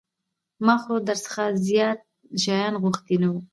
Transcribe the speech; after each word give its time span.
ما 0.65 0.75
خو 0.81 0.93
در 1.07 1.17
څخه 1.25 1.43
زيات 1.67 1.99
شيان 2.43 2.73
غوښتي 2.81 3.15
نه 3.21 3.27
وو. 3.31 3.39